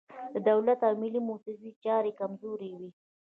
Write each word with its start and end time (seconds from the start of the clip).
د 0.33 0.35
دولتي 0.49 0.83
او 0.87 0.93
ملي 1.01 1.21
موسسو 1.27 1.69
چارې 1.85 2.11
کمزورې 2.19 2.69
وي. 2.79 2.89